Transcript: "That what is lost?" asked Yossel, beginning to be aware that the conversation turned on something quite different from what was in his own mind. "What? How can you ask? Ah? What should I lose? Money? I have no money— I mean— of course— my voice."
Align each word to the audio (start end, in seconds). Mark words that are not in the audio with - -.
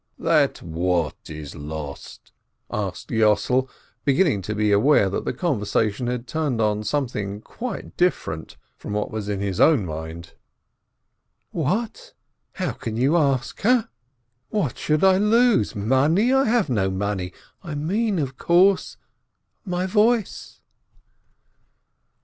"That 0.17 0.63
what 0.63 1.29
is 1.29 1.53
lost?" 1.53 2.31
asked 2.71 3.11
Yossel, 3.11 3.69
beginning 4.03 4.41
to 4.41 4.55
be 4.55 4.71
aware 4.71 5.11
that 5.11 5.25
the 5.25 5.31
conversation 5.33 6.07
turned 6.23 6.59
on 6.59 6.81
something 6.83 7.39
quite 7.41 7.95
different 7.97 8.57
from 8.77 8.93
what 8.93 9.11
was 9.11 9.29
in 9.29 9.41
his 9.41 9.59
own 9.59 9.85
mind. 9.85 10.33
"What? 11.51 12.15
How 12.53 12.71
can 12.71 12.97
you 12.97 13.15
ask? 13.15 13.63
Ah? 13.63 13.89
What 14.49 14.75
should 14.79 15.03
I 15.03 15.17
lose? 15.17 15.75
Money? 15.75 16.33
I 16.33 16.45
have 16.45 16.67
no 16.67 16.89
money— 16.89 17.31
I 17.63 17.75
mean— 17.75 18.17
of 18.17 18.39
course— 18.39 18.97
my 19.75 19.85
voice." 19.85 20.61